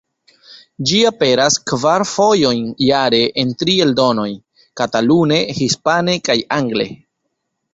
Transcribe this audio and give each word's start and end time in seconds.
Ĝi 0.91 1.01
aperas 1.09 1.57
kvar 1.71 2.05
fojon 2.11 2.63
jare 2.85 3.21
en 3.43 3.53
tri 3.61 3.75
eldonoj: 3.85 4.27
katalune, 4.83 5.41
hispane 5.61 6.17
kaj 6.31 6.39
angle. 6.61 6.89